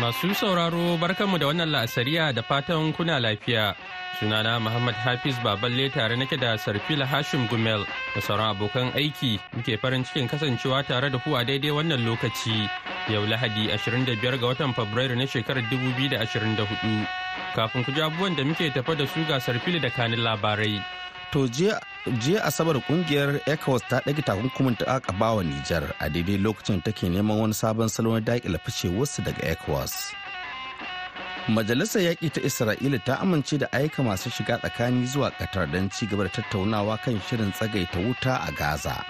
[0.00, 3.74] Masu sauraro barkanmu da wannan la'asariya da fatan kuna lafiya.
[4.18, 9.78] Sunana Muhammad Hafiz Baballe tare nake da Sarfila Hashim Gumel da sauran abokan aiki muke
[9.80, 12.66] farin cikin kasancewa tare da ku a daidai wannan lokaci.
[13.08, 17.06] Yau Lahadi 25 ga watan Fabrairu na shekarar 2024.
[17.54, 20.82] Kafin ku ji abubuwan da muke tafa da su ga Sarfila da kanin labarai.
[21.30, 26.84] To jiya Asabar ƙungiyar ECOWAS ta ɗage takunkumin ta aka bawa Nijar a daidai lokacin
[26.84, 30.12] take neman wani sabon salon daƙila fice wasu daga ECOWAS.
[31.48, 36.06] Majalisar Yaƙi ta Isra'ila ta amince da aika masu shiga tsakani zuwa Qatar don ci
[36.06, 39.04] gaba da tattaunawa kan shirin tsagaita wuta a Gaza.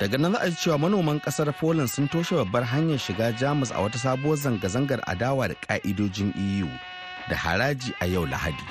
[0.00, 3.70] Daga nan za a ji cewa manoman ƙasar Poland sun toshe babbar hanyar shiga Jamus
[3.70, 6.68] a wata sabuwar zanga-zangar adawa da ƙa'idojin EU
[7.28, 8.64] da haraji a yau Lahadi.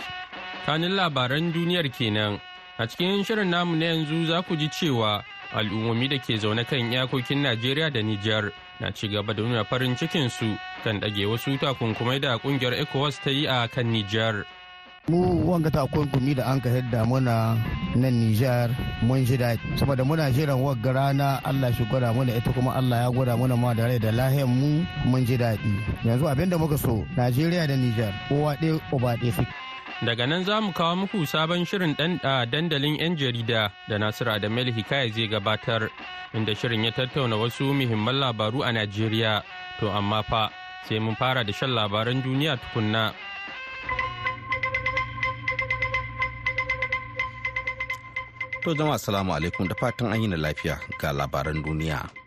[0.65, 2.37] kanin labaran duniyar kenan
[2.81, 5.21] a cikin shirin namu na yanzu za ku ji cewa
[5.53, 8.49] al'ummomi da ke zaune kan iyakokin najeriya da nijar
[8.81, 13.29] na ci gaba da nuna farin cikinsu kan ɗage wasu takunkumai da ƙungiyar ecowas ta
[13.29, 14.45] yi a kan nijar.
[15.09, 17.57] Mu wanga takunkumi da an ka hidda muna
[17.95, 18.69] nan Nijar
[19.01, 19.37] mun ji
[19.77, 23.57] saboda muna jiran wagga rana Allah shi gwada muna ita kuma Allah ya gwada muna
[23.57, 25.73] ma da rai da lahiyar mu mun ji daɗi.
[26.05, 29.53] Yanzu abin da muka so Najeriya da Nijar kowa ɗaya uba ɗaya suke.
[30.01, 31.93] Daga nan za mu kawo muku sabon shirin
[32.49, 35.93] dandalin 'yan jarida da Nasiru Adamel Hikaya zai gabatar,
[36.33, 39.45] inda shirin ya tattauna wasu muhimman labaru a Najeriya.
[39.79, 40.49] To amma fa
[40.89, 43.13] sai mun fara da shan labaran duniya tukunna.
[48.65, 52.20] To jama'a salamu alaikum da fatan an yi na lafiya ga labaran duniya.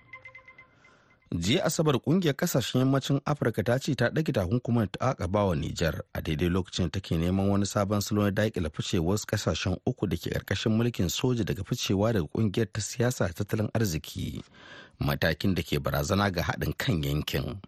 [1.33, 6.03] Jiya asabar ƙungiyar ƙasashen yammacin afirka ta ce ta ɗage takunkuman ta akaba wa nijar.
[6.15, 10.31] A daidai lokacin take neman wani sabon salo na daƙila ficewar ƙasashen uku da ke
[10.31, 14.43] ƙarƙashin mulkin soja daga ficewa daga ƙungiyar ta siyasa tattalin arziki
[15.01, 17.61] matakin da ke barazana ga haɗin kan yankin.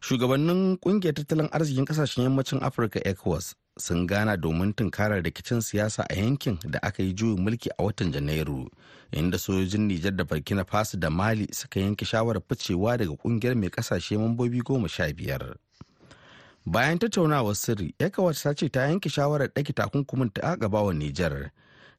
[0.00, 6.14] Shugabannin ƙungiyar tattalin arzikin ƙasashen yammacin afirka ecowas sun gana domin tunkarar rikicin siyasa a
[6.14, 8.68] yankin da aka yi juyin mulki a watan janairu
[9.12, 13.68] inda sojojin nijar da burkina faso da mali suka yanke shawarar ficewa daga ƙungiyar mai
[13.68, 15.56] ƙasashe mambobi goma sha biyar
[16.66, 21.50] bayan tattaunawar sirri ecowas ta ce ta yanke shawarar ɗage takunkumin ta agaba wa nijar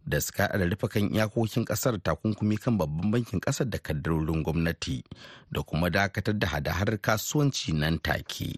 [0.07, 5.03] da suka da rufe kan iyakokin ƙasar takunkumi kan babban bankin ƙasar da kaddarorin gwamnati
[5.51, 8.55] da kuma dakatar da hada-hadar kasuwanci nan take.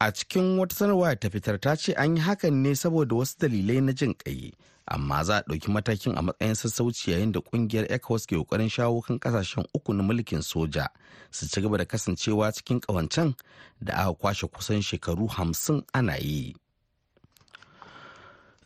[0.00, 3.80] A cikin wata sanarwa ta fitar ta ce an yi hakan ne saboda wasu dalilai
[3.80, 4.52] na jin ƙai
[4.88, 9.02] amma za a ɗauki matakin a matsayin sassauci yayin da ƙungiyar ecowas ke ƙoƙarin shawo
[9.04, 10.88] kan ƙasashen uku na mulkin soja
[11.30, 13.34] su ci gaba da kasancewa cikin ƙawancen
[13.82, 16.54] da aka kwashe kusan shekaru hamsin ana yi.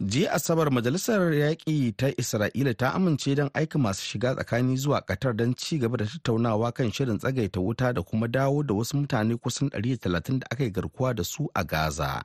[0.00, 5.36] Jiya asabar majalisar yaƙi ta isra'ila ta amince don aika masu shiga tsakani zuwa qatar
[5.36, 9.36] don ci gaba da tattaunawa kan shirin tsagaita wuta da kuma dawo da wasu mutane
[9.38, 12.22] kusan 130 da aka yi garkuwa da su a gaza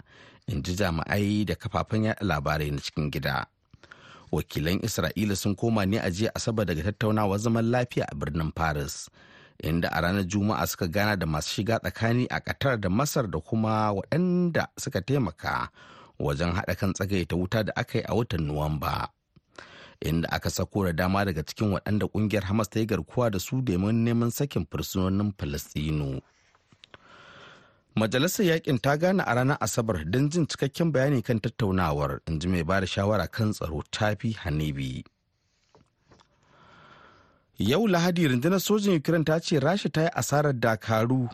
[0.47, 3.46] in ji jami'ai da kafafen yaɗa labarai na cikin gida.
[4.31, 9.09] Wakilan isra'ila sun koma ne a jiya asabar daga tattaunawa zaman lafiya a birnin paris
[9.63, 13.40] inda a ranar juma'a suka gana da masu shiga tsakani a qatar da masar da
[13.40, 15.69] kuma waɗanda suka taimaka
[16.19, 19.09] wajen haɗa kan tsagaita wuta da aka yi a watan Nuwamba.
[20.02, 23.62] Inda aka sako da dama daga cikin waɗanda ƙungiyar Hamas ta yi garkuwa da su
[23.62, 26.22] domin neman sakin fursunonin Falastinu.
[27.96, 32.47] Majalisar Yakin ta gane a ranar Asabar don jin cikakken bayani kan tattaunawar, in ji
[32.47, 35.03] mai ba da shawara kan tsaro tafi Hanibi.
[37.57, 41.27] Yau Lahadi rundunar sojin Ukraine ta ce Rasha ta yi asarar dakaru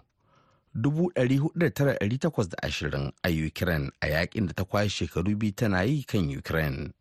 [0.76, 6.94] 409,820 a Ukraine a yaƙin da ta kwashe shekaru biyu tana yi kan Ukraine.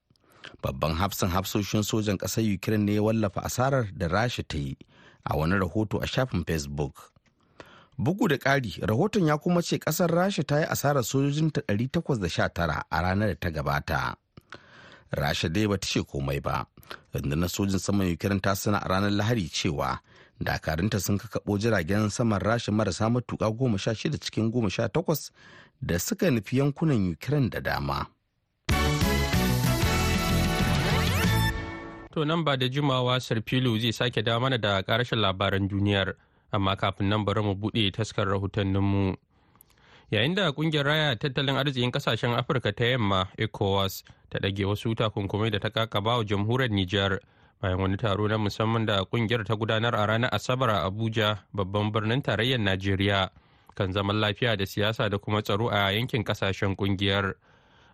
[0.62, 4.76] Babban hafsan hafsoshin sojan ƙasar Ukraine ne ya wallafa asarar da Rasha ta yi
[5.26, 7.10] a wani rahoto a shafin Facebook.
[7.98, 13.02] Bugu da ƙari, rahoton ya kuma ce ƙasar Rasha ta yi asarar sojojinta 819 a
[13.02, 14.14] ranar da ta gabata.
[15.12, 16.66] Rasha dai bata ce komai ba.
[17.12, 19.98] Rundunar sojin saman Ukraine ta sana a ranar Lahadi cewa
[20.44, 25.30] dakarunta sun kakaɓo jiragen saman rasha marasa matuƙa goma sha shida cikin goma sha takwas
[25.82, 28.06] da suka nufi yankunan ukraine da dama
[32.14, 36.14] To nan ba da jimawa Sarfilo zai sake da mana da ƙarshen labaran duniyar,
[36.52, 39.16] amma kafin nan bari mu buɗe taskar rahotanninmu.
[40.10, 45.50] yayin da ƙungiyar raya tattalin arzikin ƙasashen afirka ta yamma ecowas ta ɗage wasu takunkumai
[45.50, 47.18] da ta kakaba wa jamhuriyar niger
[47.64, 51.88] bayan wani taro na musamman da ƙungiyar ta gudanar a ranar asabar a abuja babban
[51.92, 53.30] birnin tarayyar najeriya
[53.74, 57.32] kan zaman lafiya da siyasa da kuma tsaro a yankin ƙasashen ƙungiyar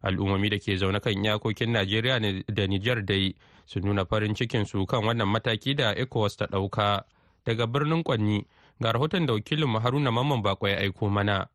[0.02, 2.18] al'ummomi da ke zaune kan iyakokin najeriya
[2.50, 3.34] da niger dai
[3.64, 7.04] su nuna farin cikin su kan wannan mataki da ecowas ta ɗauka.
[7.46, 8.46] Daga birnin kwanni
[8.82, 11.46] ga rahoton da wakilin haruna mamman bako ya aiko mana.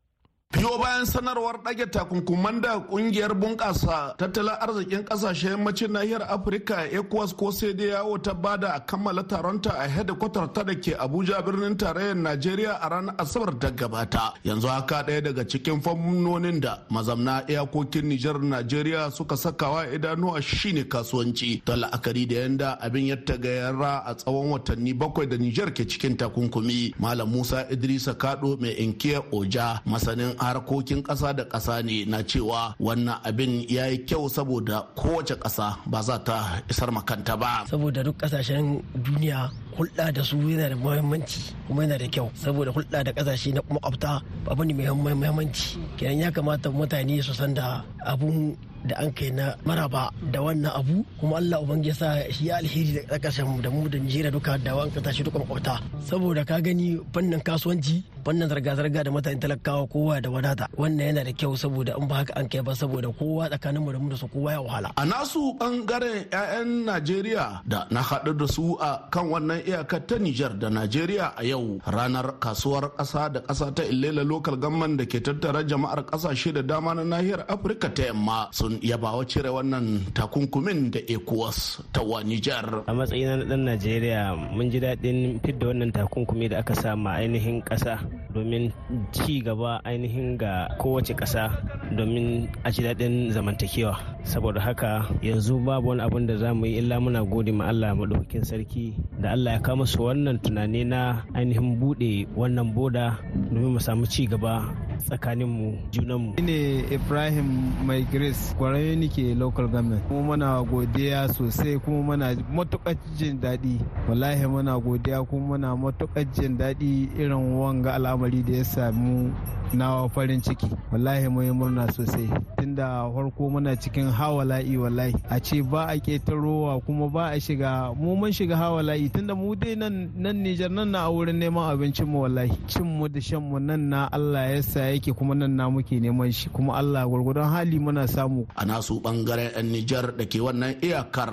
[0.52, 7.36] Biyo bayan sanarwar ɗage takunkuman da ƙungiyar bunƙasa tattalin arzikin ƙasashen yammacin nahiyar Afirka ECOWAS
[7.36, 10.94] ko sai dai yawo ta ba da a kammala taronta a hedikwatar ta da ke
[10.96, 14.34] Abuja birnin tarayyar Najeriya a ranar Asabar da gabata.
[14.44, 20.84] Yanzu haka ɗaya daga cikin fannonin da mazamna iyakokin Nijar Najeriya suka sakawa idanuwa shine
[20.84, 25.82] kasuwanci ta la'akari da yanda abin ya tagayyara a tsawon watanni bakwai da Nijar ke
[25.84, 26.94] cikin takunkumi.
[27.00, 32.74] Malam Musa Idrisa Kado mai inkiya Oja masanin harkokin ƙasa da ƙasa ne na cewa
[32.80, 37.64] wannan abin ya yi kyau saboda kowace ƙasa ba za ta isar makanta ba.
[37.68, 42.70] Saboda duk ƙasashen duniya hulɗa da su yana da muhimmanci kuma yana da kyau saboda
[42.72, 47.54] hulɗa da ƙasashe na makwabta abu ne mai muhimmanci kenan ya kamata mutane su san
[47.54, 48.56] da abun
[48.86, 52.92] da an kai na maraba da wannan abu kuma Allah ubangiji sa shi ya alheri
[53.06, 56.60] da ƙasashen mu da mu da Nigeria duka da wanka tashi duka makwabta saboda ka
[56.60, 60.66] gani fannin kasuwanci fannin zarga-zarga da mutane talakawa kowa da wadata.
[60.76, 63.92] Wannan yana da kyau saboda in ba haka an kai ba saboda kowa tsakanin mu
[63.94, 64.90] da mu da su kowa ya wahala.
[64.98, 70.16] A nasu ɓangaren 'ya'yan Najeriya da na haɗu da su a kan wannan iyakar ta
[70.18, 75.04] Nijar da Najeriya a yau ranar kasuwar ƙasa da ƙasa ta Ilela Local Government da
[75.06, 80.00] ke tattara jama'ar ƙasashe da dama na nahiyar Afirka ta yamma sun yabawa cire wannan
[80.12, 82.84] takunkumin da ECOWAS ta wa Nijar.
[82.86, 87.62] A matsayin na ɗan Najeriya mun ji daɗin fidda wannan takunkumi da aka sama ainihin
[87.62, 87.98] ƙasa
[88.34, 88.72] domin
[89.12, 91.50] ci gaba ainihin ga kowace ƙasa
[91.96, 93.94] domin a ji daɗin zamantakewa.
[94.24, 97.94] Saboda haka yanzu babu wani abun da za mu yi illa muna gode ma Allah
[97.94, 103.18] maɗaukakin sarki da Allah ya kama su wannan tunani na ainihin buɗe wannan boda
[103.52, 104.66] domin mu samu ci gaba
[105.06, 106.34] tsakaninmu junanmu.
[106.42, 107.48] ne Ibrahim
[107.86, 110.02] Mai Grace ƙwarai nike local government.
[110.08, 113.78] Kuma muna godiya sosai kuma muna matuƙar jin daɗi.
[114.08, 119.32] Wallahi muna godiya kuma muna matuƙar jin daɗi irin wanga al'amari da ya samu
[119.72, 120.66] na farin ciki.
[120.92, 122.26] Wallahi mun yi murna sosai.
[122.58, 125.14] Tunda farko muna cikin hawala'i wallahi.
[125.30, 127.94] A ce ba a ƙetarowa kuma ba a shiga.
[127.96, 129.12] Mu mun shiga hawala'i.
[129.12, 132.50] Tunda mu dai nan nan Nijar nan na a wurin neman abincin mu wallahi.
[132.66, 136.00] Cin mu da shan mu nan na Allah ya sa yake kuma nan na muke
[136.00, 136.48] neman shi.
[136.50, 138.46] Kuma Allah gwargwadon hali muna samu.
[138.56, 141.32] A nasu ɓangaren 'yan Nijar da ke wannan iyakar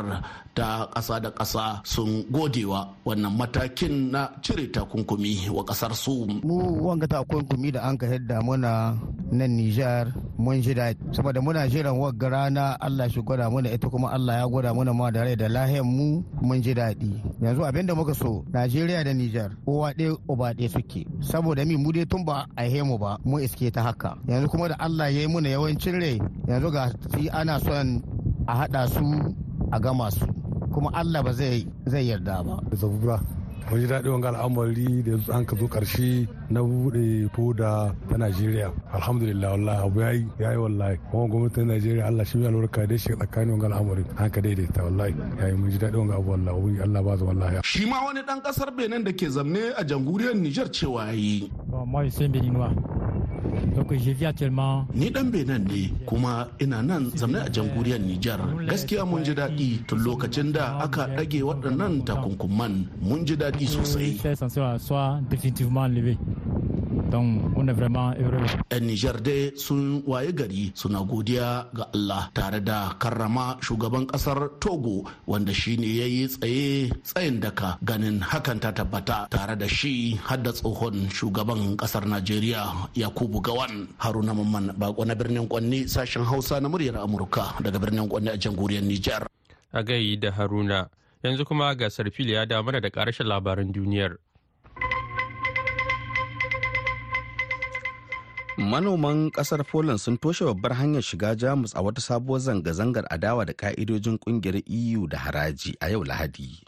[0.54, 6.26] ta ƙasa da ƙasa sun godewa wannan matakin na cire takunkumi wa ƙasar su.
[6.44, 8.94] Mu wanga takunkumi da an ka yadda muna
[9.32, 13.90] nan Nijar mun ji daɗi saboda muna jiran wagga rana Allah shi gwada muna ita
[13.90, 17.22] kuma Allah ya gwada muna ma da rai da lahiyar mu mun ji daɗi.
[17.42, 21.76] Yanzu abin da muka so Najeriya da Nijar kowa ɗaya uba ɗaya suke saboda mi
[21.78, 25.10] mu dai tun ba a mu ba mu iske ta haka yanzu kuma da Allah
[25.12, 26.92] ya yi muna yawancin rai yanzu ga
[27.34, 28.04] ana son
[28.48, 29.06] a haɗa su
[29.72, 30.26] a gama su
[30.74, 32.56] kuma Allah ba zai yarda ba.
[32.74, 33.20] Zabura.
[33.72, 38.72] mun ji daɗi wanga al'amari da an ka zo ƙarshe na buɗe foda ta Najeriya.
[38.94, 40.98] Alhamdulillah wallahi abu yayi yayi wallahi.
[41.12, 44.84] Kuma gwamnatin Najeriya Allah shi ya albarka da shi tsakanin wanga al'amari an ka daidaita
[44.84, 45.14] wallahi.
[45.40, 47.56] Yayi mun ji daɗi wanga abu wallahi wani Allah ba zu wallahi.
[47.64, 51.08] Shi ma wani ɗan ƙasar Benin da ke zamne a jamhuriyar Nijar cewa
[52.12, 52.74] c'est béninois.
[52.74, 53.03] Donc je vis actuellement.
[54.94, 58.40] Ni dan Benin ne kuma ina nan zamne a jamhuriyar Nijar.
[58.68, 64.18] Gaskiya mun ji daɗi tun lokacin da aka ɗage waɗannan takunkuman mun ji daɗi sosai.
[67.14, 68.42] Donc on est vraiment heureux.
[68.74, 74.58] 'Yan Nijar dai sun waye gari suna godiya ga Allah tare da karrama shugaban ƙasar
[74.58, 80.18] Togo wanda shine ya yi tsaye tsayin daka ganin hakan ta tabbata tare da shi
[80.26, 86.58] hadda tsohon shugaban ƙasar Najeriya Yakubu Gawan Haruna Mamman bako na birnin Kwanni sashen Hausa
[86.58, 89.30] na muryar Amurka daga birnin Kwanni a jamhuriyar Nijar.
[89.70, 90.90] A gai da Haruna
[91.22, 94.18] yanzu kuma ga Sarfili ya damar da ƙarshen labaran duniyar.
[98.64, 103.54] Manoman ƙasar Poland sun toshe babbar hanyar shiga Jamus a wata sabuwar zanga-zangar adawa da
[103.54, 106.64] ka'idojin ƙungiyar EU da haraji a yau Lahadi.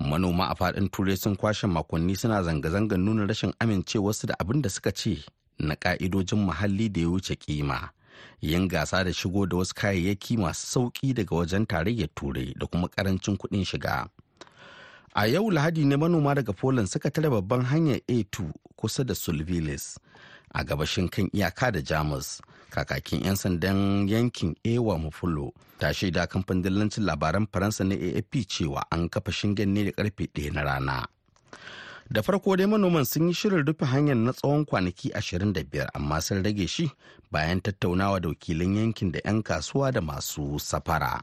[0.00, 4.68] Manoma a faɗin Turai sun kwashe makonni suna zanga-zangar nuna rashin amincewarsu da abin da
[4.68, 5.24] suka ce
[5.58, 7.88] na ka'idojin muhalli da ya wuce kima.
[8.40, 12.88] Yin gasa da shigo da wasu kayayyaki masu sauƙi daga wajen tarayyar Turai da kuma
[12.88, 14.08] ƙarancin kuɗin shiga.
[15.14, 19.96] A yau Lahadi ne manoma daga Poland suka tare babban hanyar A2 kusa da Sulvilis.
[20.56, 22.40] A gabashin kan iyaka da jamus.
[22.72, 28.82] Kakakin 'yan sandan yankin ewa mafulo ta shaida kamfanin dillancin labaran faransa na afp cewa
[28.90, 31.06] an kafa shingen ne da ƙarfe ɗaya na rana.
[32.10, 36.42] Da farko dai manoman sun yi shirin rufe hanyar na tsawon kwanaki 25 amma sun
[36.42, 36.90] rage shi
[37.30, 41.22] bayan tattaunawa da wakilan yankin da 'yan kasuwa da masu safara.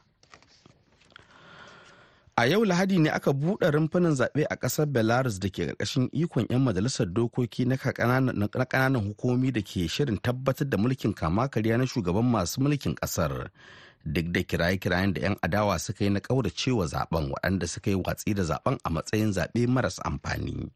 [2.36, 6.46] A yau lahadi ne aka buɗe rumfunan zaɓe a ƙasar belarus da ke ƙarƙashin ikon
[6.50, 11.84] 'yan majalisar dokoki na ƙananan hukumomi da ke shirin tabbatar da mulkin kama karya na
[11.86, 13.50] shugaban masu mulkin ƙasar
[14.04, 18.34] duk da kiraye-kirayen da 'yan adawa suka yi na ƙauracewa zaɓen waɗanda suka yi watsi
[18.34, 20.70] da zaɓen a matsayin zaɓe maras amfani.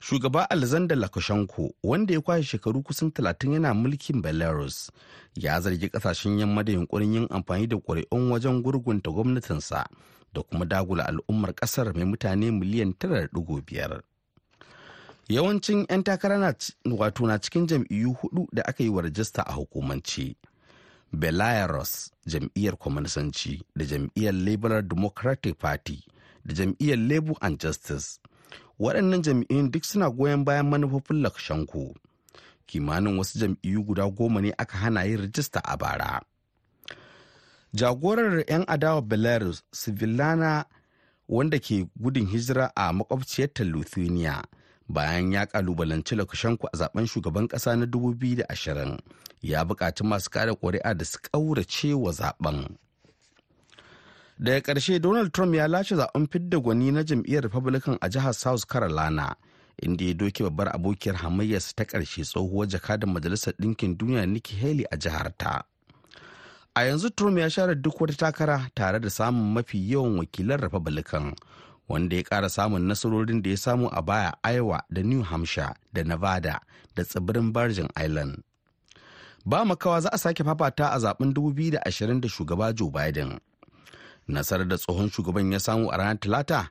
[0.00, 4.90] Shugaba Alexander Lukashenko wanda ya kwashe shekaru kusan talatin yana mulkin Belarus
[5.34, 9.86] ya zargi ƙasashen yamma da yunkurin yin amfani da ƙuri'un wajen gurgunta gwamnatinsa
[10.34, 14.00] da kuma dagula al'ummar ƙasar mai mutane miliyan 9.5.
[15.28, 16.54] Yawancin 'yan takara
[16.84, 20.34] wato na cikin jam'iyyu huɗu da aka yi wa rajista a hukumance.
[21.12, 26.04] belarus jam'iyyar kwamanisanci da jam'iyyar liberal democratic party
[26.44, 28.20] da jam'iyyar labour and justice
[28.80, 31.94] waɗannan jam'iyyun duk suna goyon bayan manufofin lakshanku
[32.66, 36.20] kimanin wasu jam'iyyu guda goma ne aka hana yin rijista a bara
[37.74, 40.64] jagorar 'yan adawa belarus sivilana
[41.28, 44.42] wanda ke gudun hijira a makwabciyar lithuania
[44.88, 48.98] bayan ya kalubalanci Lukashenko a zaɓen shugaban kasa na 2020
[49.42, 52.76] ya buƙaci masu kada ƙuri'a da su ƙaurace wa zaɓen.
[54.40, 58.66] Daga ƙarshe Donald Trump ya lashe zaɓen fidda gwani na jam'iyyar Republican a jihar South
[58.66, 59.36] Carolina
[59.82, 64.84] inda ya doke babbar abokiyar hamayyarsa ta ƙarshe tsohuwar jakadar Majalisar Ɗinkin Duniya Nikki Haley
[64.90, 65.62] a jihar ta.
[66.78, 71.34] A yanzu Trump ya share duk wata takara tare da samun mafi yawan wakilan Republican
[71.88, 76.02] wanda ya ƙara samun nasarorin da ya samu a baya Iowa da New Hampshire da
[76.04, 76.60] Nevada
[76.94, 78.42] da tsibirin Virgin Island.
[79.44, 83.40] Ba makawa za a sake fafata a zaɓen 2020 da shugaba Joe Biden.
[84.28, 86.68] Nasarar da tsohon shugaban ya samu a ranar Talata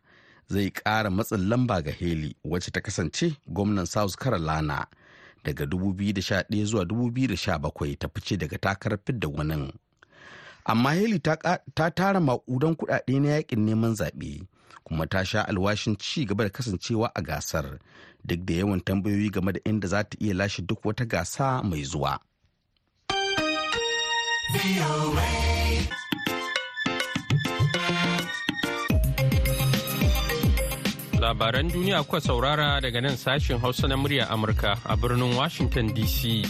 [0.48, 4.88] zai ƙara matsin lamba ga Haley wacce ta kasance gwamnan South Carolina
[5.44, 9.74] daga 2011 zuwa 2017 ta fice daga takarar fidda wani.
[10.68, 14.48] Amma Haley ta tara maƙudan kuɗaɗe na yaƙin neman zaɓe.
[14.88, 17.80] kuma ta sha alwashin ci gaba da kasancewa a gasar
[18.26, 21.84] duk da yawan tambayoyi game da inda za ta iya lashe duk wata gasa mai
[21.84, 22.20] zuwa.
[31.20, 36.48] Labaran duniya kuka saurara daga nan sashen Hausa na murya Amurka a birnin Washington DC.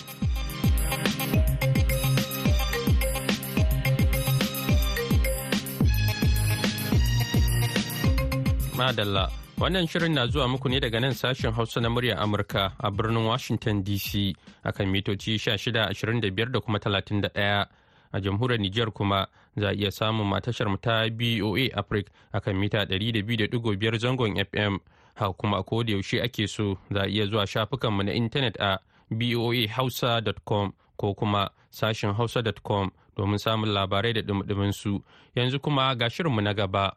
[8.77, 12.91] Madalla, wannan shirin na zuwa muku ne daga nan sashen Hausa na murya Amurka a
[12.91, 17.65] birnin Washington DC akan mitoci 1625 da kuma 31
[18.13, 19.25] a jamhuriyar Nijar kuma
[19.57, 24.77] za a iya samun matashar ta BOA Africa akan mita 200.5 zangon FM
[25.15, 28.77] ha kuma ko da yaushe ake so za a iya zuwa shafukanmu na intanet a
[29.09, 35.01] boahausa.com ko kuma sashen hausa.com domin samun labarai da dumudumin su.
[35.35, 36.93] Yanzu kuma ga shirinmu na gaba.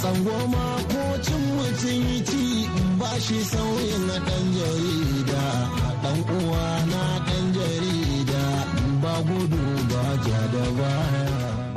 [0.00, 2.44] Tsangoma ko cin mutum ci
[2.98, 5.44] ba shi sauyin na ɗan jarida,
[6.02, 8.44] ɗan uwa na ɗan jarida
[9.02, 11.15] ba gudu ba ja da.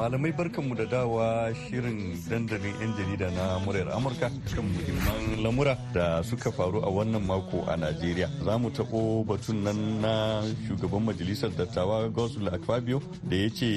[0.09, 6.23] Malamai barkanmu da dawa shirin dandalin 'yan jarida na muryar amurka kan muhimman lamura da
[6.25, 8.25] suka faru a wannan mako a najeriya.
[8.45, 13.69] Za mu taɓo batun nan na shugaban majalisar dattawa gosul akfabio da ya ce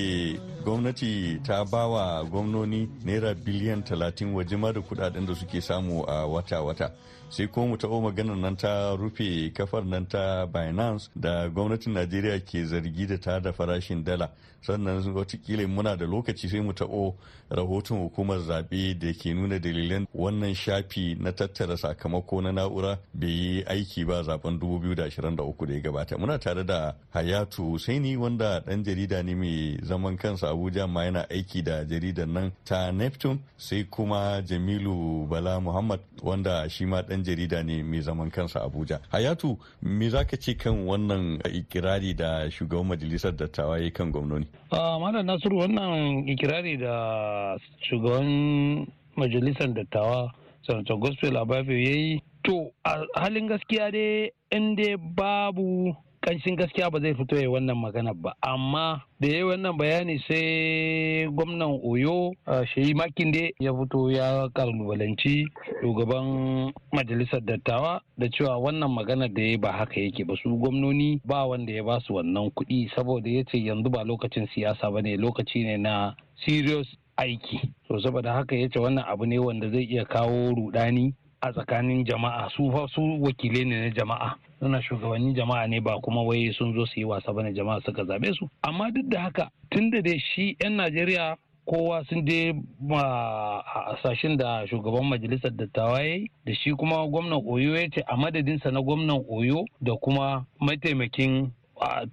[0.65, 6.25] gwamnati ta bawa gwamnoni naira biliyan talatin waje ma da kuɗaɗen da suke samu a
[6.27, 6.89] wata-wata.
[7.33, 12.41] Sai ko mu taɓo maganar nan ta rufe kafar nan ta binance da gwamnatin najeriya
[12.45, 14.29] ke zargi da ta da farashin dala.
[14.63, 17.15] Sannan wataƙila muna da lokaci sai mu taɓo
[17.51, 23.29] rahoton hukumar zaɓe da ke nuna dalilan wannan shafi na tattara sakamako na na'ura bai
[23.29, 26.17] yi aiki ba zaɓen 2023 da ya gabata.
[26.19, 31.27] Muna tare da hayatu husaini wanda ɗan jarida ne mai zaman kansa abuja ma yana
[31.29, 33.41] aiki da jaridar nan ta neptune.
[33.57, 39.01] Sai kuma jamilu bala muhammad wanda shi ma ɗan jarida ne mai zaman kansa abuja.
[39.13, 44.47] Hayatu me za ka ce kan wannan ikirari da shugaban majalisar dattawa ya kan gwamnoni?
[44.73, 47.57] Malam Nasiru wannan ikirari da
[47.91, 48.87] shugaban
[49.17, 50.33] majalisar dattawa
[50.67, 56.91] Sanata Gospel Abafio ya yi to a halin gaskiya dai in dai babu kanshin gaskiya
[56.91, 62.33] ba zai fito ya wannan magana ba amma da ya wannan bayani sai gwamnan oyo
[62.75, 65.47] shayi makinde ya fito ya kalubalanci
[65.83, 70.35] shugaban majalisar dattawa da cewa wannan magana da ya ba haka yake ba.
[70.43, 74.47] Su gwamnoni ba wanda ya ba su wannan kuɗi saboda ya ce yanzu ba lokacin
[74.55, 76.15] siyasa ba ne lokaci ne na
[76.47, 76.87] serious
[77.17, 77.61] aiki.
[77.89, 82.05] So saboda haka ya ce wannan abu ne wanda zai iya kawo rudani a tsakanin
[82.07, 82.49] jama'a.
[82.57, 84.39] Su fa su wakilai ne na jama'a.
[84.63, 87.81] Suna shugabannin jama'a ne ba kuma wai sun zo su yi wasa ba ne jama'a
[87.83, 88.49] suka zaɓe su.
[88.63, 92.55] Amma duk da haka tun da dai shi 'yan najeriya kowa sun je
[92.95, 98.17] a sashen da shugaban majalisar dattawa ya da shi kuma gwamnan oyo ya ce a
[98.17, 101.51] madadinsa na gwamnan oyo da kuma mataimakin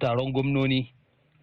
[0.00, 0.90] taron gwamnoni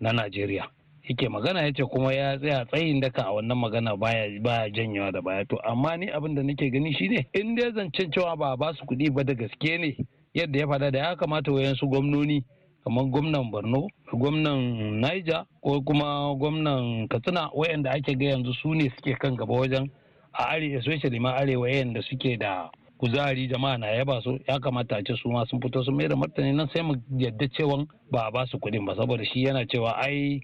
[0.01, 0.67] na najeriya.
[1.07, 5.11] Yake magana ya ce kuma ya tsaya tsayin daka a wannan magana baya baya janyewa
[5.11, 5.45] da baya.
[5.45, 8.83] To amma ni abin da nake gani shine in dai zancen cewa ba ba su
[8.85, 9.95] kuɗi ba da gaske ne
[10.37, 12.43] yadda ya faɗa da ya kamata wayansu gwamnoni
[12.83, 14.59] kamar gwamnan borno gwamnan
[15.01, 19.89] niger ko kuma gwamnan katsina wayanda ake ga yanzu su ne suke kan gaba wajen
[20.33, 24.39] a arewa especially ma arewa yanda suke da kuzari jama'a na yaba su.
[24.47, 26.95] Ya kamata a ce su ma sun fito sun mai da martani nan sai mu
[27.17, 30.41] yadda cewa ba a ba su kuɗin ba saboda shi yana cewa ai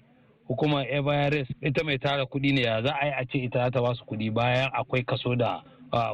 [0.48, 3.80] hukumar everest ita mai tara kuɗi ne ya za a yi a ce ita ta
[3.82, 5.62] ba su kuɗi bayan akwai kaso da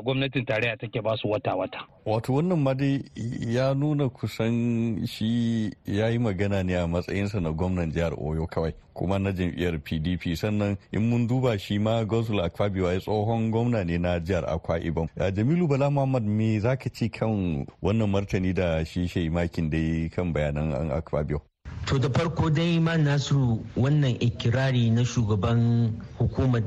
[0.02, 1.78] gwamnatin tarayya take ba su wata-wata.
[2.06, 3.02] Wato wannan ma dai
[3.48, 8.74] ya nuna kusan shi ya yi magana ne a matsayinsa na gwamnan jihar Oyo kawai
[8.94, 13.84] kuma na jam'iyyar PDP sannan in mun duba shi ma Gosul Akpabio ya tsohon gwamna
[13.84, 15.08] ne na jihar Akwa Ibom.
[15.16, 20.32] Jamilu Bala Muhammad me zaka ce kan wannan martani da shi shai makin da kan
[20.32, 21.40] bayanan an Akpabio?
[21.86, 26.60] To da farko dai ma Nasiru wannan ikirari na shugaban hukumar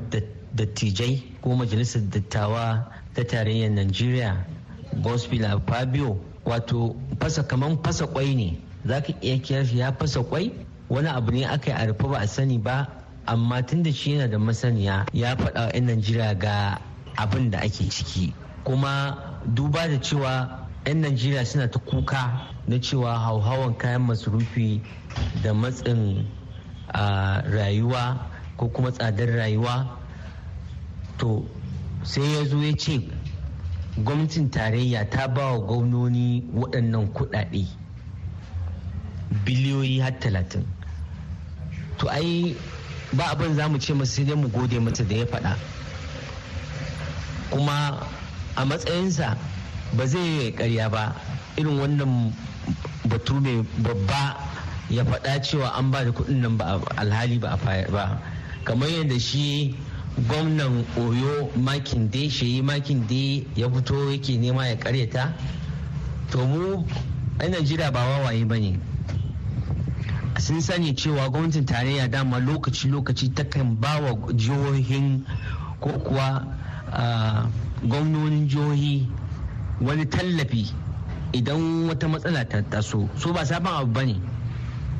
[0.54, 4.44] dattijai ko majalisar dattawa ta tarayyar Najeriya
[5.02, 8.58] Gospel Fabio wato fasa kaman fasa kwai ne.
[8.86, 10.52] Za ka iya kira ya fasa kwai?
[10.90, 12.88] Wani abu ne aka yi a rufe ba a sani ba
[13.26, 16.78] amma tun da shi yana da masaniya ya faɗa wa 'yan Najeriya ga
[17.16, 18.34] abin da ake ciki.
[18.64, 19.16] Kuma
[19.54, 24.82] duba da cewa 'yan Najeriya suna ta kuka na cewa hauhawan kayan masarufi
[25.42, 26.26] da matsin
[27.48, 28.20] rayuwa
[28.56, 29.96] ko kuma tsadar rayuwa.
[31.18, 31.46] To
[32.04, 33.00] sai ya zo ya ce
[33.96, 37.64] gwamnatin tarayya ta ba wa gwamnoni waɗannan kuɗaɗe
[39.44, 40.64] biliyoyi har talatin.
[41.98, 42.54] To ai
[43.12, 45.56] ba abin za mu ce masu sai dai mu gode mata da ya faɗa.
[47.50, 48.06] Kuma
[48.56, 49.36] a matsayinsa
[49.96, 51.14] ba zai karya ba
[51.56, 52.32] irin wannan
[53.08, 54.36] batu mai babba
[54.90, 58.20] ya faɗa cewa an ba da kuɗin nan ba alhali ba a ba.
[58.64, 59.76] Kamar yadda shi
[60.18, 65.32] gwamnan oyo makin dai shayi makin dai ya fito yake nema ya karyata.
[66.30, 66.86] To mu
[67.38, 68.78] a najeriya ba wawaye ba ne.
[70.38, 75.24] Sun sani cewa gwamnatin tarayya dama lokaci-lokaci takan ba wa jihohin
[75.80, 76.46] ko kuwa
[77.82, 79.08] gwamnonin jihohi
[79.80, 80.70] wani tallafi
[81.32, 83.08] idan wata matsala ta taso.
[83.18, 84.20] So ba sabon abu ba ne.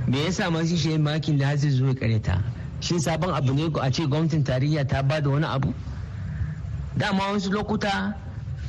[0.09, 2.43] Me yasa masu shi makin da hasi zuwa karyata?
[2.85, 5.73] Shin sabon abu ne a ce gwamnatin tarayya ta ba da wani abu?
[6.97, 8.15] Dama wasu lokuta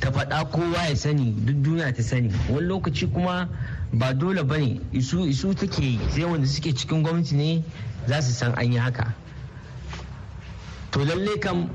[0.00, 2.32] ta faɗa kowa ya sani duk duniya ta sani.
[2.48, 3.48] Wani lokaci kuma
[3.92, 7.62] ba dole ba ne isu isu take sai wanda suke cikin gwamnati ne
[8.08, 9.14] za su san an yi haka.
[10.92, 11.68] To lalle kam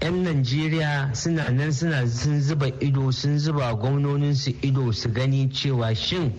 [0.00, 5.94] 'yan najeriya suna nan suna sun zuba ido sun zuba gwamnoninsu ido su gani cewa
[5.94, 6.32] shin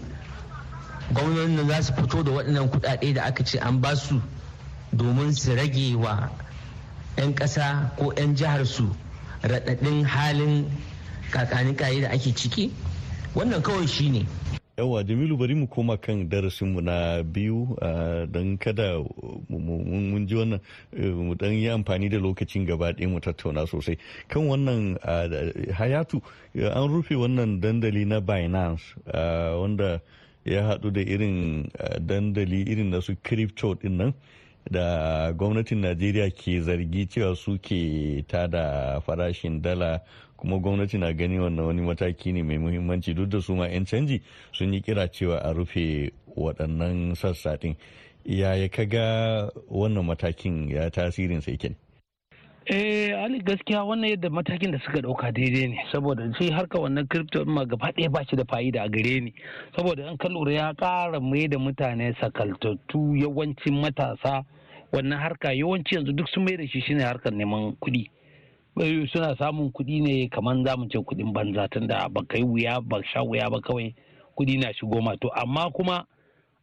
[1.13, 4.21] gwamnonin za su fito da waɗannan kuɗaɗe da aka ce an ba su
[4.93, 6.29] domin su rage wa
[7.17, 8.89] 'yan ƙasa ko 'yan jihar su
[9.41, 10.65] raɗaɗin halin
[11.31, 12.71] kakanikaye da ake ciki?
[13.35, 14.25] Wannan kawai shi ne.
[14.77, 17.73] Yawa jamilu bari mu koma kan darasinmu na biyu
[18.29, 19.01] don kada
[19.49, 20.61] mun ji wannan
[20.93, 23.97] mu dan yi amfani da lokacin gaba ɗaya mu tattauna sosai.
[24.29, 24.97] Kan wannan
[25.73, 26.21] hayatu
[26.53, 28.93] an rufe wannan dandali na binance
[29.57, 29.99] wanda
[30.45, 31.65] ya haɗu da irin
[32.05, 34.13] dandali irin na su crypto ɗin nan.
[34.71, 40.01] Da gwamnatin najeriya ke zargi cewa suke tada farashin dala
[40.37, 43.13] kuma gwamnati na gani wannan wani mataki ne mai muhimmanci.
[43.13, 44.21] Duk da su ma 'yan canji
[44.53, 47.75] sun yi kira cewa a rufe waɗannan sassa ɗin.
[48.25, 51.57] Yaya ka ga wannan matakin ya tasirin sai
[52.69, 57.07] Eh, Ali gaskiya wannan yadda matakin da suka ɗauka daidai ne saboda shi harka wannan
[57.07, 59.33] crypto ma gaba ɗaya ba shi da fa'ida a gare ni.
[59.75, 64.43] Saboda in ka lura ya ƙara mai da mutane sakaltattu yawancin matasa
[64.91, 68.09] wannan harka yawanci yanzu duk sun mai da shi shine harkar neman kuɗi.
[69.11, 73.01] Suna samun kuɗi ne kamar za mu ce kuɗin banza tunda ba kai wuya ba
[73.03, 73.93] sha wuya ba kawai
[74.37, 75.15] kuɗi na shigo ma.
[75.17, 76.05] To amma kuma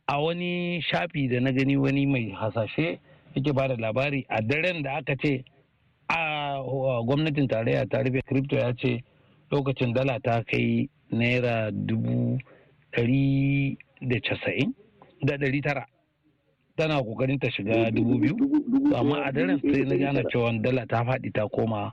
[0.09, 2.99] a wani shafi da na gani wani mai hasashe
[3.35, 5.45] yake ba da labari a daren da aka ce
[6.09, 6.61] a
[7.03, 9.03] gwamnatin tarayya ta rufe crypto ya ce
[9.51, 12.39] lokacin dala ta kai naira dubu
[12.93, 14.73] ɗari da casa'in
[15.23, 15.87] da ɗari tara.
[16.77, 18.35] Tana ƙoƙarin ta shiga dubu biyu.
[18.97, 21.93] Amma a daren sai na gane cewa dala ta faɗi ta koma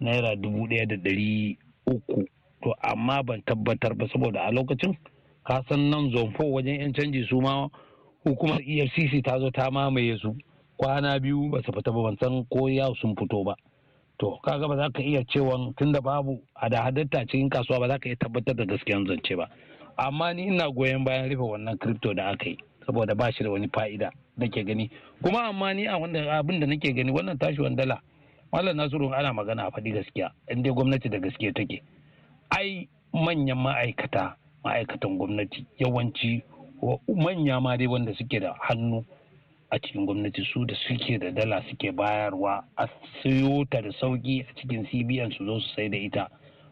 [0.00, 1.56] naira dubu ɗaya da ɗari
[1.86, 2.24] uku.
[2.62, 4.96] To amma ban tabbatar ba saboda a lokacin
[5.46, 7.68] ka san nan zonfo wajen yan canji su ma
[8.24, 10.34] hukumar efcc ta zo ta mamaye su
[10.80, 13.54] kwana biyu ba su fita ba ban san ko ya sun fito ba.
[14.18, 18.08] To kaga ba za ka iya cewa tunda babu hada-hadarta cikin kasuwa ba za ka
[18.08, 19.48] iya tabbatar da gaskiyan zance ba.
[19.98, 22.56] Amma ni ina goyon bayan rufe wannan crypto da aka yi.
[22.86, 24.90] Saboda ba shi da wani fa'ida nake gani.
[25.22, 28.00] Kuma amma ni a wanda abin da nake gani wannan tashiwan dala
[28.54, 31.82] Malam Nasiru ana magana a faɗi gaskiya in dai gwamnati da gaskiya take.
[32.56, 36.42] Ai manyan ma'aikata ma'aikatan gwamnati yawanci
[37.08, 39.04] manya ma dai wanda suke da hannu
[39.72, 42.86] a cikin gwamnati su da suke da dala suke bayarwa a
[43.22, 46.28] siyo ta da sauƙi a cikin cbn su zo su sai da ita.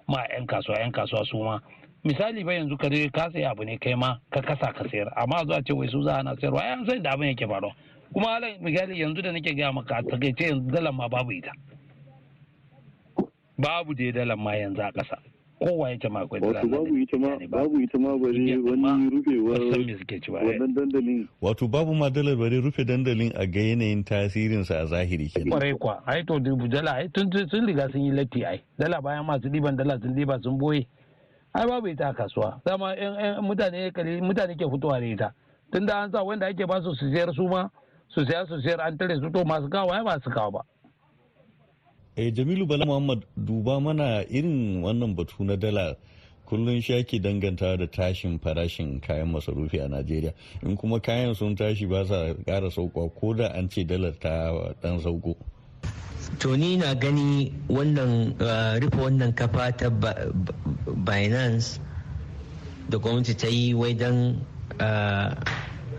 [0.07, 1.59] Ma 'yan kasuwa 'yan kasuwa su ma
[2.05, 5.13] misali ba yanzu ka ka sai abu ne kai ma ka kasa ka sayar.
[5.17, 7.73] Amma zuwa ce wai su za ana sayarwa ai an sai da abin yake faruwa.
[8.13, 11.53] Kuma halin misali yanzu da nake gaya maka a taƙaice yanzu dalan ma babu ita.
[13.59, 15.19] Babu dai dalan ma yanzu a ƙasa.
[15.63, 20.75] Kowa ya ma akwai wato babu ita ma babu ita ma bare wani rufewar wannan
[20.75, 21.29] dandalin.
[21.41, 25.51] Wato babu ma dalar bare rufe dandalin a ga yanayin tasirin sa a zahiri kenan.
[25.55, 28.61] Kwarai kwa ai to dubu dala ai tun sun riga sun yi latti ai.
[28.77, 30.85] Dala bayan masu diban dala sun diba sun ɓoye
[31.55, 32.61] ai babu ita a kasuwa.
[32.65, 32.95] Dama
[33.43, 35.35] mutane mutane ke fitowa da ita.
[35.73, 37.69] Tun da an sa wanda ake ba su su sayar su ma
[38.09, 40.61] su sayar su sayar an tare su to masu kawo ai ba su kawo ba.
[42.17, 45.97] Eh jamilu bala muhammad duba mana irin wannan batu na dala.
[46.47, 50.35] Kullum shaki danganta da tashin farashin kayan masarufi a najeriya.
[50.63, 54.53] In kuma kayan sun tashi ba sa kara sauka ko da an ce dalar ta
[54.83, 55.37] dan sauko.
[56.39, 58.35] To ni na gani wannan
[58.81, 59.91] rufe wannan kafa ta
[61.05, 61.81] binance
[62.89, 64.41] da gwamnati ta yi wai don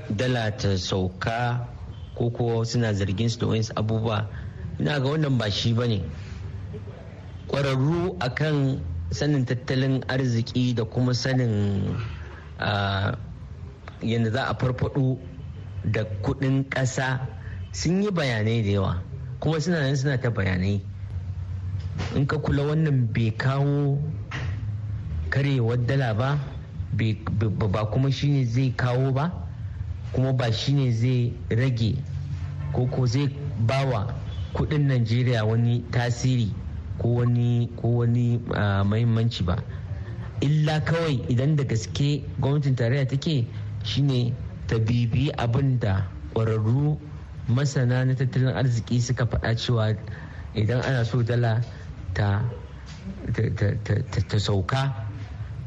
[0.10, 1.68] dala ta sauka
[2.16, 4.28] ko kuwa suna zargin su da wani abubuwa.
[4.80, 6.02] Ina ga wannan ba shi ba ne.
[7.48, 11.98] Ƙwararru akan sanin tattalin arziki da kuma sanin
[14.02, 15.18] yadda za a farfado
[15.86, 17.20] da kuɗin ƙasa
[17.72, 19.13] sun yi bayanai da yawa.
[19.44, 20.80] Kuma suna nan suna ta bayanai.
[22.16, 24.00] In ka kula wannan bai kawo
[25.30, 26.40] karewar dala ba
[27.72, 29.32] ba kuma shine zai kawo ba
[30.14, 31.98] kuma ba shine zai rage
[32.72, 33.28] ko ko zai
[33.68, 34.16] bawa
[34.56, 36.54] kuɗin najeriya wani tasiri
[36.98, 38.40] ko wani ko wani
[38.88, 39.60] mahimmanci ba.
[40.40, 43.48] Illa kawai idan da gaske gwamnatin tarayya take
[43.84, 44.32] shine
[44.68, 46.96] ta bibi abin da ƙwararru
[47.48, 49.96] masana na tattalin arziki suka faɗa cewa
[50.56, 51.62] idan ana so dala
[52.14, 52.42] ta
[54.28, 54.94] ta sauka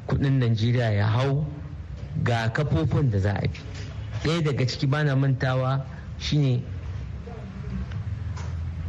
[0.07, 1.45] kuɗin najeriya ya hau
[2.23, 3.61] ga kafofin da za a bi.
[4.25, 5.85] Ɗaya daga ciki bana mantawa
[6.19, 6.63] shine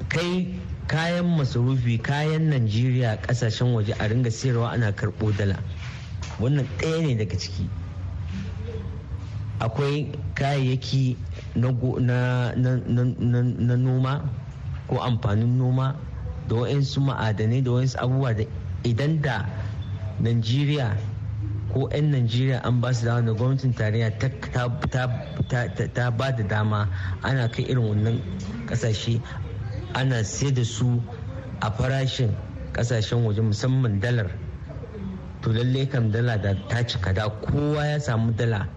[0.09, 5.59] kai kayan masarufi kayan najeriya ƙasashen waje a ringa sayarwa ana karɓo dala.
[6.39, 7.67] Wannan ɗaya ne daga ciki.
[9.59, 11.17] Akwai kayayyaki
[11.55, 11.71] na
[13.75, 14.21] noma
[14.87, 15.95] ko amfanin noma
[16.47, 18.43] da wa'insu ma'adanai da wa'insu abubuwa da
[18.83, 19.45] idan da
[20.21, 20.95] najeriya
[21.73, 24.11] ko 'yan najeriya an ba su dama da gwamnatin tarayya
[25.93, 26.87] ta ba da dama
[27.23, 28.21] ana kai irin wannan
[28.67, 29.21] ƙasashe
[29.93, 31.01] ana sai da su
[31.61, 32.31] a farashin
[32.73, 34.29] ƙasashen waje musamman dalar.
[35.41, 38.67] To lalle kam dala da ta cika da kowa ya samu dala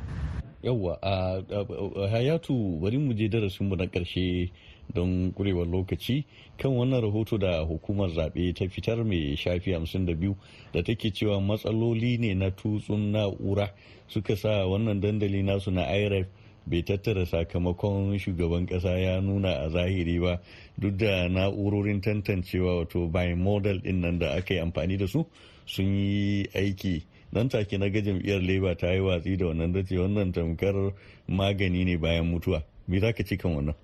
[0.63, 1.43] yawwa a
[2.11, 4.51] hayatu bari mu je darasinmu na ƙarshe
[4.95, 6.25] don kurewar lokaci
[6.59, 10.35] kan wannan rahoto da hukumar zaɓe ta fitar mai shafi 52
[10.73, 13.71] da take cewa matsaloli ne na tutsun na'ura
[14.09, 16.27] suka sa wannan dandali nasu na irf
[16.67, 20.41] bai tattara sakamakon shugaban kasa ya nuna a zahiri ba
[20.79, 25.25] duk da na'urorin tantancewa wato by model ɗin nan da aka yi amfani da su
[25.67, 29.95] sun yi aiki nan take na ga jam'iyyar labour ta yi watsi da wannan dace
[29.99, 30.75] wannan tamkar
[31.29, 32.63] magani ne bayan mutuwa.
[32.89, 33.75] Me za ka ci kan wannan?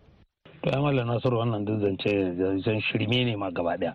[0.62, 3.94] To ya mallam nasiru wannan duk zance shirme ne ma gaba ɗaya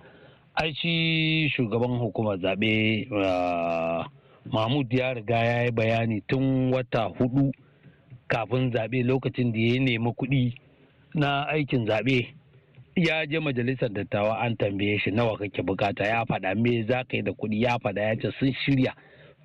[0.56, 3.08] ai shi shugaban hukumar zaɓe
[4.52, 7.52] mahmud ya riga ya yi bayani tun wata huɗu
[8.28, 10.54] kafin zaɓe lokacin da ya nemi kuɗi
[11.14, 12.28] na aikin zaɓe.
[12.96, 16.04] Ya je majalisar dattawa an tambaye shi nawa kake buƙata?
[16.08, 17.62] Ya faɗa me za ka yi da kuɗi?
[17.64, 18.94] Ya faɗa ya ce sun shirya.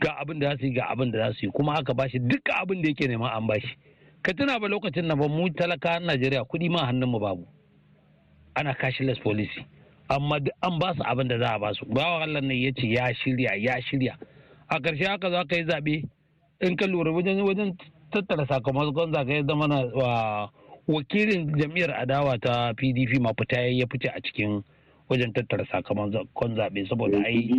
[0.01, 1.53] Ga abin da za su yi ga abin da za su yi.
[1.53, 3.77] Kuma aka bashi duka abin da yake nema an bashi
[4.23, 7.47] ka tuna ba lokacin na ba mu talaka najeriya kuɗi ma hannun mu babu.
[8.55, 9.67] Ana cashless policy.
[10.09, 11.85] Amma an ba su abin da za a ba su.
[11.87, 14.17] Bawa Allah ne ya ce ya shirya ya shirya.
[14.69, 16.05] A ƙarshe haka za ka yi zaɓe.
[16.61, 17.77] In ka lura wajen wajen
[18.11, 20.49] tattara sakamakon zaɓe ya zama na
[20.89, 24.63] wakilin jam'iyyar adawa ta pdp ma fita ya fice a cikin
[25.09, 27.51] wajen tattara sakamakon zaɓe saboda ai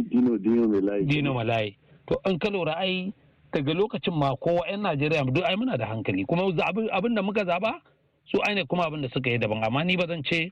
[1.05, 1.77] dino malayi.
[2.07, 3.13] To in ka lura ai
[3.51, 6.25] daga lokacin ma kowa 'yan najeriya duk ai muna da hankali.
[6.25, 6.43] Kuma
[6.91, 7.81] abin da muka zaba
[8.25, 9.63] su ai ne kuma abin da suka yi daban.
[9.63, 10.51] Amma ni ba zan ce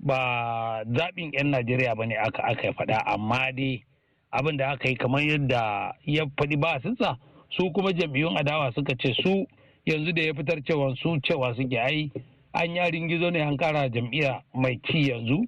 [0.00, 2.98] ba zaɓin 'yan najeriya ba ne aka aka faɗa.
[3.06, 3.84] Amma dai
[4.32, 7.16] abin da aka yi kamar yadda ya faɗi ba sinsa
[7.50, 9.46] su kuma jam'iyyun adawa suka ce su
[9.86, 12.10] yanzu da ya fitar cewa su cewa suke ai
[12.52, 15.44] an yarin gizo ne an kara jam'iyya mai ci yanzu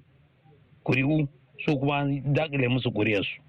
[0.83, 1.27] kuri'u
[1.65, 3.44] su kuma an daƙile musu kuriyarsu.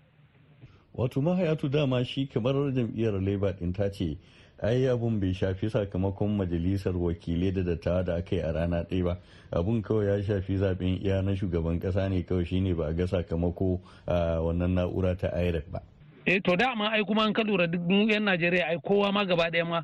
[0.96, 4.16] Wato mahayatu dama shi kamar jam'iyyar labour din ta ce
[4.62, 9.04] ai abun bai shafi sakamakon majalisar wakilai da dattawa da aka yi a rana ɗaya
[9.04, 9.18] ba.
[9.52, 13.04] Abun kawai ya shafi zaɓen iya na shugaban kasa ne kawai shine ba a ga
[13.06, 15.82] sakamako a wannan na'ura ta irec ba.
[16.24, 19.50] Eh to dama ai kuma an ka lura duk yan najeriya ai kowa ma gaba
[19.52, 19.82] ɗaya ma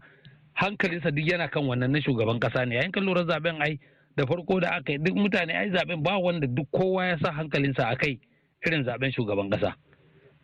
[0.57, 2.77] hankalinsa duk yana kan wannan na shugaban kasa ne.
[2.81, 3.79] Yayin kan lura zaɓen ai
[4.17, 7.33] da farko da aka yi duk mutane ai zaɓen ba wanda duk kowa ya sa
[7.37, 8.17] hankalinsa a kai
[8.67, 9.77] irin zaɓen shugaban kasa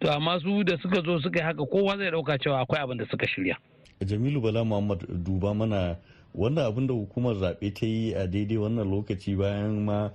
[0.01, 2.99] to amma su da suka zo suka yi haka kowa zai ɗauka cewa akwai abin
[2.99, 3.57] da suka shirya.
[4.05, 5.97] Jamilu bala muhammad duba mana
[6.35, 10.11] wannan abin da hukumar zaɓe ta yi a daidai wannan lokaci bayan ma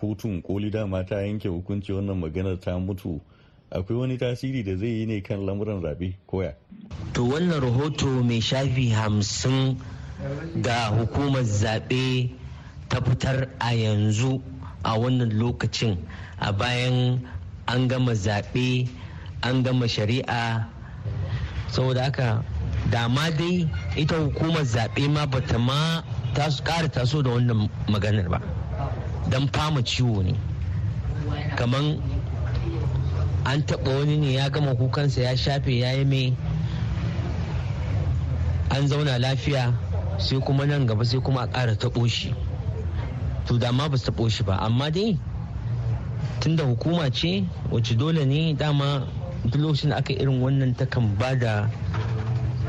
[0.00, 3.20] kotun koli dama ta yanke hukunci wannan maganar ta mutu.
[3.70, 6.54] Akwai wani tasiri da zai yi ne kan lamuran zaɓe koya
[7.14, 9.76] to wannan rahoto mai shafi hamsin
[10.62, 12.30] da hukumar zaɓe
[12.88, 14.42] ta fitar a yanzu
[14.82, 15.96] a wannan lokacin
[16.40, 17.20] a bayan
[17.68, 18.88] an gama zaɓe
[19.42, 20.66] an gama shari'a.
[21.70, 22.44] Saboda haka
[22.90, 26.02] dama dai ita hukumar zaɓe ma bata ma
[26.34, 28.40] ƙara taso da wannan maganar ba.
[29.30, 30.34] Don fama ciwo ne.
[31.56, 31.80] Kamar
[33.46, 36.36] an taɓa wani ne ya gama kukansa ya shafe ya yi mai
[38.70, 39.72] an zauna lafiya
[40.18, 42.34] sai kuma nan gaba sai kuma a ƙara taɓo shi.
[43.46, 44.56] To dama ba su taɓo shi ba.
[44.60, 45.18] Amma dai
[46.40, 49.06] tunda hukuma ce wacce dole ne dama
[49.48, 51.70] duk lokacin da aka irin wannan takan ba da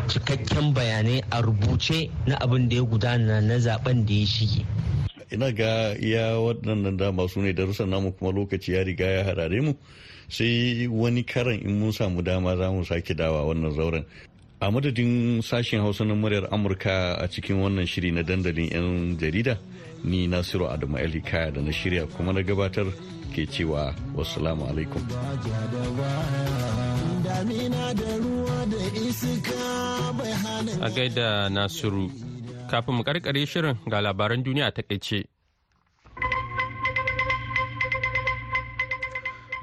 [0.07, 4.65] cikakken bayanai a rubuce na abin da ya gudana na zaɓen da ya shige.
[5.31, 9.61] Ina ga iya waɗannan dama su ne darussan namu kuma lokaci ya riga ya harare
[9.61, 9.73] mu
[10.29, 14.05] sai wani karan in mun samu dama za mu sake dawa wannan zauren.
[14.61, 19.57] A madadin sashen hausa na muryar amurka a cikin wannan shiri na dandalin 'yan jarida
[20.03, 22.85] ni nasiru adamu ali kaya da na shirya kuma na gabatar
[23.31, 25.01] ke cewa wassalamu alaikum.
[30.81, 32.11] A gaida nasiru
[32.69, 34.83] kafin mu karkare shirin ga labaran duniya ta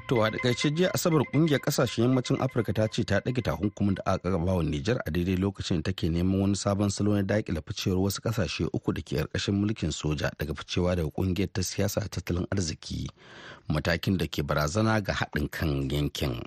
[0.09, 4.01] To a taƙaice jiya asabar ƙungiyar ƙasashen yammacin Afirka ta ce ta ɗage takunkumin da
[4.05, 7.61] aka gaba wa Nijar a daidai lokacin da take neman wani sabon salo na daƙile
[7.61, 12.01] ficewar wasu ƙasashe uku da ke ƙarƙashin mulkin soja daga ficewa daga ƙungiyar ta siyasa
[12.09, 13.05] tattalin arziki
[13.69, 16.41] matakin da ke barazana ga haɗin kan yankin.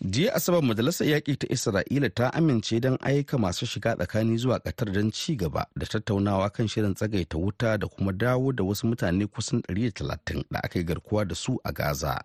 [0.00, 4.92] Jiya asabar majalisar yaƙi ta isra'ila ta amince don aika masu shiga tsakani zuwa ƙatar
[4.92, 9.26] don ci gaba da tattaunawa kan shirin tsagaita wuta da kuma dawo da wasu mutane
[9.26, 12.20] kusan 130 da aka yi garkuwa da su a gaza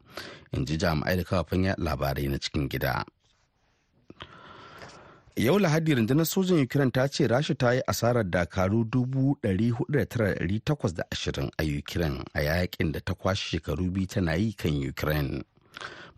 [0.51, 3.05] in ji jami'ai da kafafen labarai na cikin gida.
[5.35, 12.21] Yau lahadi rundunar sojan ukraine ta ce rasha ta yi asarar dakaru 409,820 a ukraine
[12.33, 15.41] a yaƙin da ta kwashe shekaru biyu tana yi kan ukraine.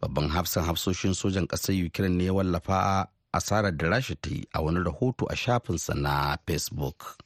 [0.01, 4.61] Babban hafsan hafsoshin sojan ƙasar ukraine ne ya wallafa asarar da rasha ta yi a
[4.61, 7.17] wani rahoto a shafinsa na facebook.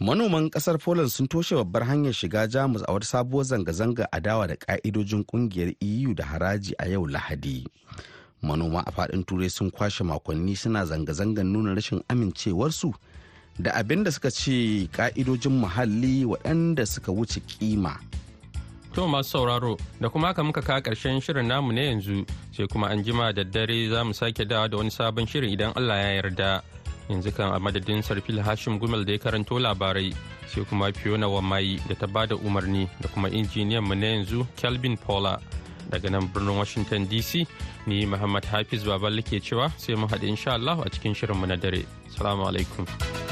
[0.00, 4.54] Manoman ƙasar poland sun toshe babbar hanyar shiga jamus a wata sabuwar zanga-zanga adawa da
[4.56, 7.66] ƙa'idojin ƙungiyar eu da haraji a yau lahadi.
[8.42, 12.94] Manoma a faɗin turai sun kwashe makonni suna zanga-zangar nuna rashin amincewarsu
[13.58, 17.98] da abin da suka ce ƙa'idojin muhalli waɗanda suka wuce kima
[18.94, 22.86] To masu sauraro da kuma haka muka kawo ƙarshen shirin namu na yanzu sai kuma
[22.88, 26.22] an jima da dare za mu sake dawa da wani sabon shirin idan Allah ya
[26.22, 26.62] yarda.
[27.08, 30.14] Yanzu kan a madadin Sarfil Hashim Gumel da ya karanto labarai
[30.46, 34.46] sai kuma Fiona Wamai da ta ba da umarni da kuma injiniyan mu na yanzu
[34.56, 35.38] Kelvin Paula
[35.90, 37.46] daga nan birnin Washington DC
[37.86, 41.46] ni Muhammad Hafiz Baballe ke cewa sai mu haɗu insha Allah a cikin shirin mu
[41.46, 41.84] na dare.
[42.16, 43.27] Salamu alaikum.